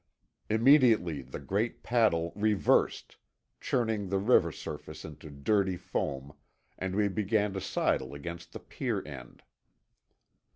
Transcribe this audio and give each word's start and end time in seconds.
Immediately 0.49 1.21
the 1.21 1.37
great 1.37 1.83
paddle 1.83 2.33
reversed, 2.35 3.17
churning 3.59 4.09
the 4.09 4.17
river 4.17 4.51
surface 4.51 5.05
into 5.05 5.29
dirty 5.29 5.77
foam, 5.77 6.33
and 6.75 6.95
we 6.95 7.07
began 7.07 7.53
to 7.53 7.61
sidle 7.61 8.15
against 8.15 8.51
the 8.51 8.59
pier 8.59 9.03
end. 9.05 9.43